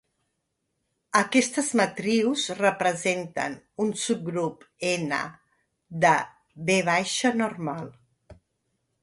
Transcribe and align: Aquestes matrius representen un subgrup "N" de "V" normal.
Aquestes 1.19 1.67
matrius 1.81 2.45
representen 2.61 3.59
un 3.85 3.93
subgrup 4.05 4.65
"N" 4.95 5.21
de 6.07 6.17
"V" 6.71 6.81
normal. 7.45 7.87